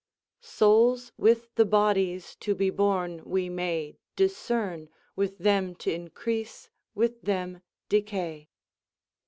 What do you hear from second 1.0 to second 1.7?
with the